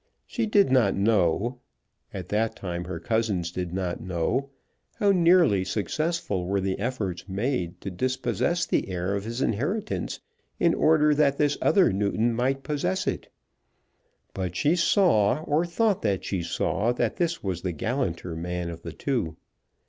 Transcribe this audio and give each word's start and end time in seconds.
She 0.25 0.47
did 0.47 0.71
not 0.71 0.95
know, 0.95 1.59
at 2.11 2.29
that 2.29 2.55
time 2.55 2.85
her 2.85 2.99
cousins 2.99 3.51
did 3.51 3.71
not 3.71 4.01
know, 4.01 4.49
how 4.95 5.11
nearly 5.11 5.63
successful 5.63 6.47
were 6.47 6.59
the 6.59 6.79
efforts 6.79 7.29
made 7.29 7.79
to 7.81 7.91
dispossess 7.91 8.65
the 8.65 8.89
heir 8.89 9.13
of 9.13 9.25
his 9.25 9.43
inheritance 9.43 10.19
in 10.59 10.73
order 10.73 11.13
that 11.13 11.37
this 11.37 11.55
other 11.61 11.93
Newton 11.93 12.33
might 12.33 12.63
possess 12.63 13.05
it. 13.05 13.29
But 14.33 14.55
she 14.55 14.75
saw, 14.75 15.43
or 15.43 15.67
thought 15.67 16.01
that 16.01 16.25
she 16.25 16.41
saw, 16.41 16.91
that 16.93 17.17
this 17.17 17.43
was 17.43 17.61
the 17.61 17.71
gallanter 17.71 18.35
man 18.35 18.71
of 18.71 18.81
the 18.81 18.93
two. 18.93 19.37